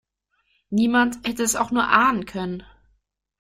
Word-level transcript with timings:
Niemand 0.71 1.27
hätte 1.27 1.43
es 1.43 1.55
auch 1.55 1.69
nur 1.69 1.87
ahnen 1.87 2.25
können. 2.25 2.63